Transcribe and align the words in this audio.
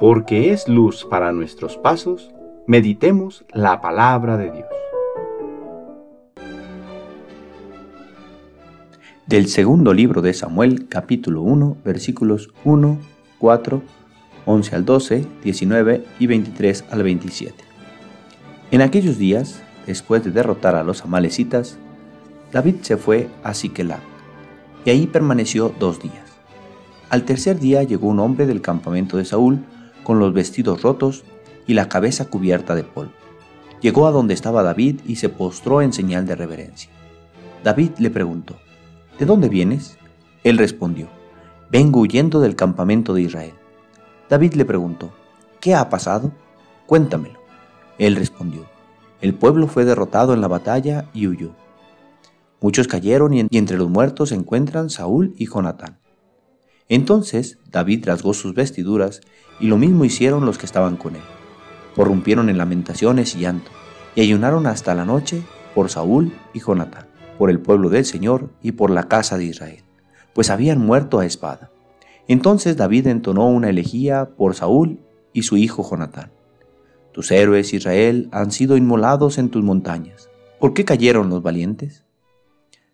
porque 0.00 0.50
es 0.50 0.66
luz 0.66 1.04
para 1.04 1.30
nuestros 1.30 1.76
pasos, 1.76 2.30
meditemos 2.66 3.44
la 3.52 3.82
palabra 3.82 4.38
de 4.38 4.50
Dios. 4.50 4.66
Del 9.26 9.48
segundo 9.48 9.92
libro 9.92 10.22
de 10.22 10.32
Samuel, 10.32 10.88
capítulo 10.88 11.42
1, 11.42 11.76
versículos 11.84 12.48
1, 12.64 12.98
4, 13.38 13.82
11 14.46 14.74
al 14.74 14.84
12, 14.86 15.26
19 15.44 16.04
y 16.18 16.26
23 16.26 16.86
al 16.90 17.02
27. 17.02 17.54
En 18.70 18.80
aquellos 18.80 19.18
días, 19.18 19.62
después 19.86 20.24
de 20.24 20.30
derrotar 20.30 20.76
a 20.76 20.82
los 20.82 21.02
amalecitas, 21.02 21.78
David 22.52 22.76
se 22.80 22.96
fue 22.96 23.28
a 23.44 23.52
Siquelá, 23.52 23.98
y 24.86 24.90
ahí 24.90 25.06
permaneció 25.06 25.74
dos 25.78 26.00
días. 26.00 26.40
Al 27.10 27.24
tercer 27.24 27.60
día 27.60 27.82
llegó 27.82 28.08
un 28.08 28.20
hombre 28.20 28.46
del 28.46 28.62
campamento 28.62 29.18
de 29.18 29.26
Saúl, 29.26 29.62
con 30.10 30.18
los 30.18 30.32
vestidos 30.32 30.82
rotos 30.82 31.22
y 31.68 31.74
la 31.74 31.88
cabeza 31.88 32.24
cubierta 32.24 32.74
de 32.74 32.82
polvo. 32.82 33.12
Llegó 33.80 34.08
a 34.08 34.10
donde 34.10 34.34
estaba 34.34 34.64
David 34.64 35.02
y 35.06 35.14
se 35.14 35.28
postró 35.28 35.82
en 35.82 35.92
señal 35.92 36.26
de 36.26 36.34
reverencia. 36.34 36.90
David 37.62 37.92
le 37.98 38.10
preguntó, 38.10 38.56
¿De 39.20 39.24
dónde 39.24 39.48
vienes? 39.48 39.98
Él 40.42 40.58
respondió, 40.58 41.06
Vengo 41.70 42.00
huyendo 42.00 42.40
del 42.40 42.56
campamento 42.56 43.14
de 43.14 43.22
Israel. 43.22 43.54
David 44.28 44.54
le 44.54 44.64
preguntó, 44.64 45.12
¿qué 45.60 45.76
ha 45.76 45.88
pasado? 45.88 46.32
Cuéntamelo. 46.86 47.38
Él 47.96 48.16
respondió, 48.16 48.64
el 49.20 49.34
pueblo 49.34 49.68
fue 49.68 49.84
derrotado 49.84 50.34
en 50.34 50.40
la 50.40 50.48
batalla 50.48 51.08
y 51.14 51.28
huyó. 51.28 51.54
Muchos 52.60 52.88
cayeron 52.88 53.32
y 53.32 53.46
entre 53.52 53.78
los 53.78 53.88
muertos 53.88 54.30
se 54.30 54.34
encuentran 54.34 54.90
Saúl 54.90 55.34
y 55.38 55.46
Jonatán. 55.46 55.99
Entonces 56.90 57.58
David 57.70 58.04
rasgó 58.04 58.34
sus 58.34 58.52
vestiduras 58.52 59.20
y 59.60 59.68
lo 59.68 59.78
mismo 59.78 60.04
hicieron 60.04 60.44
los 60.44 60.58
que 60.58 60.66
estaban 60.66 60.96
con 60.96 61.14
él. 61.14 61.22
Porrumpieron 61.94 62.50
en 62.50 62.58
lamentaciones 62.58 63.36
y 63.36 63.40
llanto 63.40 63.70
y 64.16 64.22
ayunaron 64.22 64.66
hasta 64.66 64.94
la 64.94 65.04
noche 65.04 65.42
por 65.74 65.88
Saúl 65.88 66.34
y 66.52 66.58
Jonatán, 66.58 67.06
por 67.38 67.48
el 67.48 67.60
pueblo 67.60 67.90
del 67.90 68.04
Señor 68.04 68.50
y 68.60 68.72
por 68.72 68.90
la 68.90 69.04
casa 69.04 69.38
de 69.38 69.44
Israel, 69.44 69.84
pues 70.34 70.50
habían 70.50 70.80
muerto 70.80 71.20
a 71.20 71.26
espada. 71.26 71.70
Entonces 72.26 72.76
David 72.76 73.06
entonó 73.06 73.48
una 73.48 73.70
elegía 73.70 74.30
por 74.36 74.56
Saúl 74.56 74.98
y 75.32 75.42
su 75.42 75.56
hijo 75.56 75.88
Jonatán. 75.88 76.32
Tus 77.12 77.30
héroes 77.30 77.72
Israel 77.72 78.28
han 78.32 78.50
sido 78.50 78.76
inmolados 78.76 79.38
en 79.38 79.48
tus 79.48 79.62
montañas. 79.62 80.28
¿Por 80.58 80.74
qué 80.74 80.84
cayeron 80.84 81.30
los 81.30 81.40
valientes? 81.40 82.04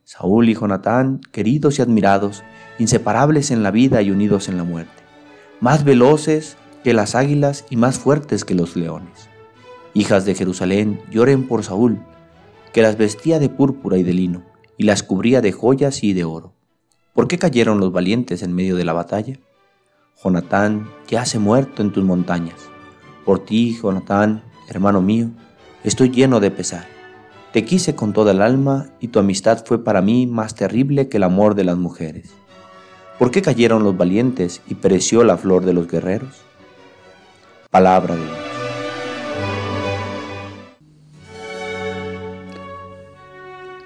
Saúl 0.07 0.49
y 0.49 0.55
Jonatán, 0.55 1.21
queridos 1.33 1.81
y 1.81 1.83
admirados, 1.83 2.45
inseparables 2.79 3.51
en 3.51 3.65
la 3.65 3.73
vida 3.73 4.03
y 4.03 4.13
unidos 4.13 4.49
en 4.49 4.57
la 4.57 4.63
muerte, 4.63 5.03
más 5.61 5.83
veloces 5.83 6.57
que 6.85 6.95
las 6.95 7.17
águilas 7.17 7.65
y 7.71 7.77
más 7.77 7.99
fuertes 7.99 8.45
que 8.45 8.55
los 8.55 8.77
leones. 8.77 9.29
Hijas 9.95 10.25
de 10.25 10.37
Jerusalén, 10.37 11.01
lloren 11.11 11.49
por 11.49 11.65
Saúl, 11.65 11.99
que 12.73 12.83
las 12.83 12.97
vestía 12.97 13.41
de 13.41 13.49
púrpura 13.49 13.99
y 13.99 14.05
de 14.05 14.13
lino, 14.15 14.45
y 14.77 14.85
las 14.85 15.03
cubría 15.03 15.41
de 15.41 15.51
joyas 15.51 16.05
y 16.05 16.13
de 16.13 16.23
oro. 16.23 16.53
¿Por 17.13 17.27
qué 17.27 17.37
cayeron 17.37 17.81
los 17.81 17.91
valientes 17.91 18.45
en 18.45 18.55
medio 18.55 18.77
de 18.77 18.85
la 18.85 18.93
batalla? 18.93 19.41
Jonatán 20.23 20.89
yace 21.09 21.41
muerto 21.41 21.83
en 21.83 21.91
tus 21.91 22.05
montañas. 22.05 22.61
Por 23.25 23.45
ti, 23.45 23.77
Jonatán, 23.83 24.45
hermano 24.69 25.03
mío, 25.03 25.31
estoy 25.83 26.11
lleno 26.11 26.39
de 26.39 26.53
pesar. 26.53 26.96
Te 27.57 27.65
quise 27.65 27.95
con 27.95 28.13
toda 28.13 28.33
el 28.33 28.43
alma 28.43 28.89
y 29.01 29.09
tu 29.09 29.19
amistad 29.19 29.65
fue 29.65 29.83
para 29.83 30.03
mí 30.03 30.27
más 30.27 30.55
terrible 30.55 31.09
que 31.09 31.17
el 31.17 31.23
amor 31.23 31.55
de 31.55 31.65
las 31.65 31.79
mujeres. 31.79 32.35
¿Por 33.19 33.31
qué 33.31 33.41
cayeron 33.41 33.83
los 33.83 33.97
valientes 33.97 34.61
y 34.69 34.75
pereció 34.75 35.25
la 35.25 35.39
flor 35.39 35.65
de 35.65 35.73
los 35.73 35.89
guerreros? 35.89 36.43
Palabra 37.71 38.15
de 38.15 38.21
Dios. 38.21 38.37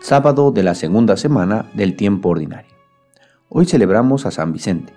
Sábado 0.00 0.50
de 0.50 0.64
la 0.64 0.74
segunda 0.74 1.16
semana 1.16 1.70
del 1.72 1.94
tiempo 1.94 2.30
ordinario. 2.30 2.74
Hoy 3.48 3.66
celebramos 3.66 4.26
a 4.26 4.32
San 4.32 4.52
Vicente, 4.52 4.92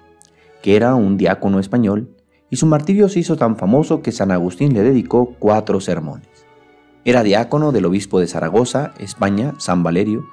que 0.63 0.75
era 0.75 0.95
un 0.95 1.17
diácono 1.17 1.59
español, 1.59 2.09
y 2.49 2.55
su 2.55 2.65
martirio 2.65 3.07
se 3.07 3.19
hizo 3.19 3.37
tan 3.37 3.55
famoso 3.55 4.01
que 4.01 4.11
San 4.11 4.31
Agustín 4.31 4.73
le 4.73 4.81
dedicó 4.81 5.35
cuatro 5.37 5.79
sermones. 5.79 6.42
Era 7.05 7.21
diácono 7.21 7.73
del 7.73 7.85
obispo 7.85 8.21
de 8.21 8.27
Zaragoza, 8.27 8.93
España, 8.97 9.55
San 9.57 9.83
Valerio. 9.83 10.25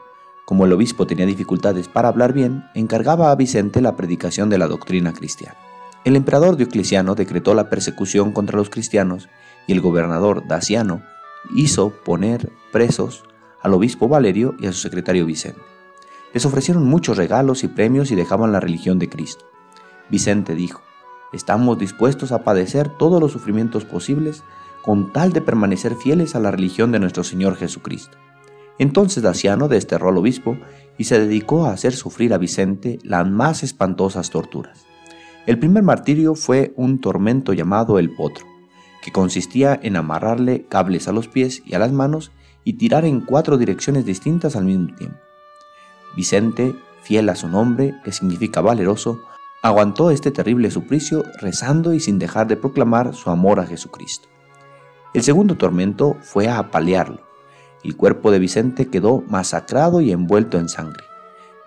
Como 0.45 0.67
el 0.67 0.73
obispo 0.73 1.05
tenía 1.05 1.27
dificultades 1.27 1.89
para 1.89 2.07
hablar 2.07 2.33
bien, 2.33 2.65
encargaba 2.75 3.33
a 3.33 3.35
Vicente 3.35 3.81
la 3.81 3.97
predicación 3.97 4.51
de 4.51 4.59
la 4.59 4.69
doctrina 4.69 5.13
cristiana. 5.13 5.57
El 6.05 6.15
emperador 6.15 6.57
Diocleciano 6.57 7.17
decretó 7.17 7.55
la 7.55 7.69
persecución 7.69 8.31
contra 8.31 8.57
los 8.57 8.71
cristianos 8.71 9.29
y 9.67 9.73
el 9.73 9.81
gobernador 9.81 10.47
Daciano 10.47 11.03
hizo 11.57 11.91
poner 11.91 12.53
presos 12.71 13.25
al 13.61 13.75
obispo 13.75 14.07
Valerio 14.07 14.55
y 14.61 14.67
a 14.69 14.73
su 14.73 14.79
secretario 14.79 15.27
Vicente. 15.27 15.61
Les 16.33 16.47
ofrecieron 16.47 16.85
muchos 16.85 17.17
regalos 17.17 17.65
y 17.65 17.69
premios 17.69 18.13
y 18.13 18.15
dejaban 18.15 18.53
la 18.53 18.61
religión 18.61 19.01
de 19.01 19.09
Cristo. 19.09 19.45
Vicente 20.09 20.55
dijo, 20.55 20.83
estamos 21.33 21.81
dispuestos 21.81 22.31
a 22.31 22.45
padecer 22.45 22.89
todos 22.89 23.21
los 23.21 23.33
sufrimientos 23.33 23.85
posibles 23.85 24.45
con 24.83 25.13
tal 25.13 25.33
de 25.33 25.41
permanecer 25.41 25.95
fieles 25.97 26.35
a 26.35 26.41
la 26.41 26.51
religión 26.51 26.93
de 26.93 26.99
nuestro 26.99 27.25
Señor 27.25 27.57
Jesucristo. 27.57 28.17
Entonces 28.79 29.23
Daciano 29.23 29.69
desterró 29.69 30.09
al 30.09 30.17
obispo 30.17 30.57
y 30.97 31.05
se 31.05 31.21
dedicó 31.21 31.67
a 31.67 31.73
hacer 31.73 31.93
sufrir 31.93 32.33
a 32.33 32.39
Vicente 32.39 32.99
las 33.03 33.29
más 33.29 33.63
espantosas 33.63 34.31
torturas. 34.31 34.87
El 35.47 35.59
primer 35.59 35.83
martirio 35.83 36.35
fue 36.35 36.73
un 36.77 37.01
tormento 37.01 37.53
llamado 37.53 37.99
el 37.99 38.15
potro, 38.15 38.47
que 39.03 39.13
consistía 39.13 39.79
en 39.83 39.97
amarrarle 39.97 40.67
cables 40.67 41.09
a 41.09 41.13
los 41.13 41.29
pies 41.29 41.63
y 41.67 41.75
a 41.75 41.79
las 41.79 41.93
manos 41.93 42.33
y 42.65 42.75
tirar 42.75 43.05
en 43.05 43.21
cuatro 43.21 43.59
direcciones 43.59 44.05
distintas 44.05 44.57
al 44.57 44.65
mismo 44.65 44.95
tiempo. 44.95 45.19
Vicente, 46.17 46.75
fiel 47.03 47.29
a 47.29 47.37
su 47.37 47.49
nombre, 47.49 47.95
que 48.05 48.13
significa 48.13 48.61
valeroso, 48.61 49.21
aguantó 49.63 50.11
este 50.11 50.31
terrible 50.31 50.71
suplicio 50.71 51.25
rezando 51.41 51.95
y 51.95 52.01
sin 52.01 52.19
dejar 52.19 52.47
de 52.47 52.57
proclamar 52.57 53.15
su 53.15 53.31
amor 53.31 53.61
a 53.61 53.67
Jesucristo. 53.67 54.29
El 55.13 55.23
segundo 55.23 55.57
tormento 55.57 56.17
fue 56.21 56.47
a 56.47 56.59
apalearlo. 56.59 57.21
El 57.83 57.97
cuerpo 57.97 58.31
de 58.31 58.39
Vicente 58.39 58.91
quedó 58.91 59.25
masacrado 59.29 60.01
y 60.01 60.13
envuelto 60.13 60.59
en 60.59 60.69
sangre, 60.69 61.03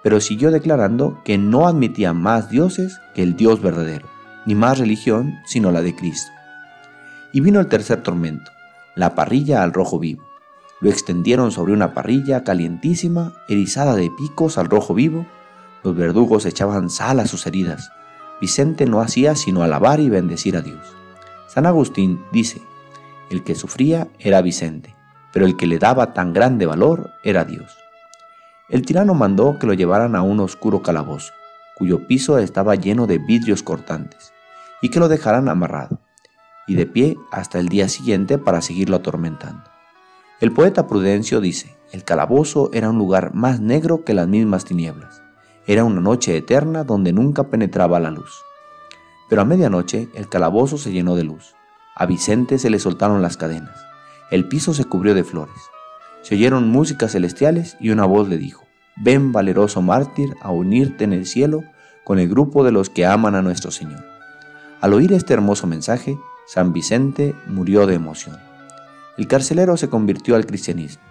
pero 0.02 0.22
siguió 0.22 0.50
declarando 0.50 1.20
que 1.26 1.38
no 1.38 1.68
admitía 1.68 2.14
más 2.14 2.50
dioses 2.50 3.00
que 3.14 3.22
el 3.22 3.36
Dios 3.36 3.62
verdadero, 3.62 4.08
ni 4.46 4.56
más 4.56 4.80
religión 4.80 5.40
sino 5.46 5.72
la 5.72 5.82
de 5.82 5.94
Cristo. 5.94 6.32
Y 7.34 7.42
vino 7.42 7.60
el 7.60 7.68
tercer 7.68 8.02
tormento, 8.02 8.52
la 8.96 9.14
parrilla 9.14 9.62
al 9.62 9.74
rojo 9.74 10.00
vivo. 10.00 10.24
Lo 10.80 10.90
extendieron 10.90 11.52
sobre 11.52 11.74
una 11.74 11.94
parrilla 11.94 12.46
calientísima, 12.46 13.34
erizada 13.50 13.96
de 13.96 14.10
picos 14.12 14.58
al 14.58 14.68
rojo 14.70 14.94
vivo. 14.94 15.26
Los 15.84 15.96
verdugos 15.96 16.46
echaban 16.46 16.90
sal 16.90 17.20
a 17.20 17.26
sus 17.26 17.46
heridas. 17.46 17.92
Vicente 18.40 18.86
no 18.86 19.02
hacía 19.02 19.36
sino 19.36 19.64
alabar 19.64 20.00
y 20.00 20.10
bendecir 20.10 20.56
a 20.56 20.62
Dios. 20.62 20.96
San 21.48 21.66
Agustín 21.66 22.22
dice, 22.32 22.62
el 23.30 23.44
que 23.44 23.56
sufría 23.56 24.08
era 24.20 24.42
Vicente, 24.42 24.96
pero 25.32 25.46
el 25.46 25.58
que 25.58 25.68
le 25.68 25.80
daba 25.80 26.14
tan 26.14 26.34
grande 26.34 26.66
valor 26.66 27.12
era 27.24 27.44
Dios. 27.44 27.78
El 28.70 28.86
tirano 28.86 29.14
mandó 29.14 29.60
que 29.60 29.68
lo 29.68 29.74
llevaran 29.74 30.16
a 30.16 30.22
un 30.22 30.40
oscuro 30.40 30.82
calabozo, 30.82 31.34
cuyo 31.76 32.08
piso 32.08 32.38
estaba 32.38 32.76
lleno 32.76 33.08
de 33.08 33.18
vidrios 33.18 33.64
cortantes, 33.64 34.34
y 34.82 34.90
que 34.90 35.00
lo 35.00 35.08
dejaran 35.08 35.50
amarrado, 35.50 36.00
y 36.68 36.76
de 36.76 36.86
pie 36.86 37.18
hasta 37.32 37.60
el 37.60 37.68
día 37.68 37.90
siguiente 37.90 38.38
para 38.38 38.62
seguirlo 38.62 38.98
atormentando. 38.98 39.64
El 40.40 40.52
poeta 40.52 40.88
Prudencio 40.88 41.42
dice, 41.42 41.76
el 41.92 42.04
calabozo 42.04 42.70
era 42.74 42.90
un 42.90 42.98
lugar 42.98 43.34
más 43.34 43.60
negro 43.60 44.04
que 44.04 44.14
las 44.14 44.28
mismas 44.28 44.66
tinieblas. 44.66 45.22
Era 45.68 45.84
una 45.84 46.02
noche 46.02 46.36
eterna 46.36 46.84
donde 46.84 47.14
nunca 47.14 47.44
penetraba 47.44 48.00
la 48.00 48.12
luz. 48.12 48.42
Pero 49.30 49.42
a 49.42 49.46
medianoche 49.46 50.10
el 50.14 50.28
calabozo 50.28 50.78
se 50.78 50.92
llenó 50.92 51.16
de 51.16 51.24
luz 51.24 51.56
a 51.96 52.06
Vicente 52.06 52.58
se 52.58 52.70
le 52.70 52.80
soltaron 52.80 53.22
las 53.22 53.38
cadenas. 53.38 53.86
El 54.32 54.48
piso 54.48 54.74
se 54.74 54.86
cubrió 54.86 55.14
de 55.14 55.24
flores. 55.24 55.56
Se 56.22 56.36
oyeron 56.36 56.70
músicas 56.70 57.12
celestiales 57.12 57.78
y 57.80 57.90
una 57.90 58.06
voz 58.06 58.28
le 58.30 58.38
dijo, 58.38 58.64
Ven, 58.96 59.32
valeroso 59.32 59.82
mártir, 59.82 60.36
a 60.42 60.52
unirte 60.52 61.04
en 61.04 61.14
el 61.14 61.26
cielo 61.26 61.64
con 62.04 62.20
el 62.20 62.30
grupo 62.30 62.64
de 62.64 62.72
los 62.72 62.90
que 62.90 63.06
aman 63.06 63.36
a 63.36 63.42
nuestro 63.42 63.72
Señor. 63.72 64.04
Al 64.82 64.94
oír 64.94 65.14
este 65.14 65.34
hermoso 65.34 65.68
mensaje, 65.68 66.18
San 66.48 66.74
Vicente 66.74 67.36
murió 67.48 67.88
de 67.88 67.96
emoción. 67.96 68.38
El 69.18 69.28
carcelero 69.28 69.78
se 69.78 69.90
convirtió 69.90 70.36
al 70.36 70.46
cristianismo 70.46 71.04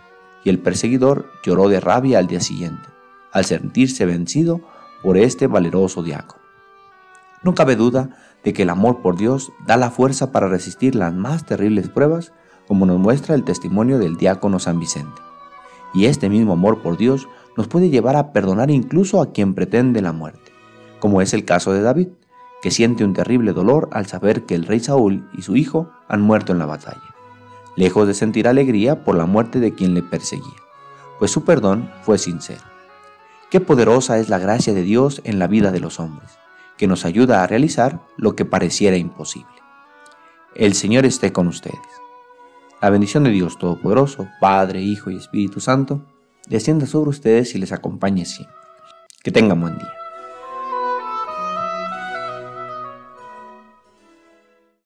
y 0.45 0.51
el 0.51 0.59
perseguidor 0.59 1.31
lloró 1.45 1.69
de 1.69 1.81
rabia 1.81 2.19
al 2.19 2.27
día 2.27 2.41
siguiente, 2.41 2.89
al 3.33 3.45
sentirse 3.45 4.05
vencido 4.07 4.61
por 5.03 5.17
este 5.17 5.47
valeroso 5.47 6.03
diácono. 6.03 6.43
No 7.43 7.55
cabe 7.55 7.77
duda 7.77 8.11
de 8.45 8.53
que 8.53 8.63
el 8.63 8.71
amor 8.71 9.03
por 9.03 9.17
Dios 9.17 9.53
da 9.67 9.77
la 9.77 9.91
fuerza 9.91 10.33
para 10.33 10.49
resistir 10.49 10.95
las 10.95 11.15
más 11.15 11.47
terribles 11.47 11.89
pruebas, 11.89 12.33
como 12.67 12.87
nos 12.87 12.99
muestra 12.99 13.35
el 13.35 13.45
testimonio 13.45 13.99
del 13.99 14.17
diácono 14.17 14.59
San 14.59 14.79
Vicente. 14.79 15.21
Y 15.95 16.07
este 16.07 16.29
mismo 16.29 16.55
amor 16.55 16.83
por 16.83 16.97
Dios 16.97 17.29
nos 17.57 17.69
puede 17.69 17.91
llevar 17.91 18.17
a 18.17 18.33
perdonar 18.33 18.71
incluso 18.71 19.21
a 19.21 19.33
quien 19.33 19.55
pretende 19.55 20.01
la 20.01 20.13
muerte, 20.13 20.53
como 21.01 21.21
es 21.21 21.35
el 21.35 21.45
caso 21.45 21.73
de 21.73 21.83
David, 21.83 22.09
que 22.63 22.71
siente 22.71 23.05
un 23.05 23.13
terrible 23.13 23.53
dolor 23.53 23.89
al 23.93 24.07
saber 24.07 24.45
que 24.45 24.55
el 24.55 24.65
rey 24.65 24.81
Saúl 24.81 25.29
y 25.37 25.43
su 25.43 25.57
hijo 25.57 25.91
han 26.09 26.23
muerto 26.23 26.53
en 26.53 26.59
la 26.59 26.67
batalla, 26.67 27.03
lejos 27.77 28.07
de 28.07 28.15
sentir 28.15 28.49
alegría 28.49 29.05
por 29.05 29.17
la 29.17 29.27
muerte 29.27 29.59
de 29.59 29.75
quien 29.75 29.95
le 29.95 30.03
perseguía, 30.03 30.47
pues 31.19 31.31
su 31.31 31.45
perdón 31.45 31.91
fue 32.03 32.19
sincero. 32.19 32.63
Qué 33.51 33.61
poderosa 33.61 34.19
es 34.19 34.29
la 34.29 34.39
gracia 34.39 34.73
de 34.73 34.83
Dios 34.83 35.21
en 35.25 35.39
la 35.39 35.49
vida 35.49 35.73
de 35.73 35.81
los 35.81 36.01
hombres, 36.01 36.39
que 36.83 36.89
nos 36.89 37.05
ayuda 37.05 37.45
a 37.45 37.47
realizar 37.47 38.01
lo 38.17 38.35
que 38.35 38.45
pareciera 38.45 38.97
imposible. 38.97 39.55
El 40.57 40.75
Señor 40.75 41.07
esté 41.07 41.33
con 41.33 41.47
ustedes. 41.47 41.79
La 42.81 42.91
bendición 42.91 43.23
de 43.23 43.31
Dios 43.31 43.57
Todopoderoso, 43.57 44.27
Padre, 44.41 44.83
Hijo 44.83 45.09
y 45.09 45.17
Espíritu 45.17 45.61
Santo, 45.61 46.05
descienda 46.49 46.87
sobre 46.87 47.11
ustedes 47.11 47.55
y 47.55 47.59
les 47.59 47.71
acompañe 47.71 48.25
siempre. 48.25 48.57
Que 49.23 49.31
tengan 49.31 49.61
buen 49.61 49.79
día. 49.79 50.02